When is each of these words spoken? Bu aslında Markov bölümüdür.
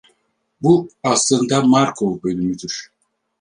Bu 0.61 0.89
aslında 1.03 1.61
Markov 1.61 2.23
bölümüdür. 2.23 2.91